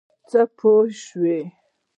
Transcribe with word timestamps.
څه 0.29 0.41
پوه 0.57 0.83
شوې؟ 1.03 1.39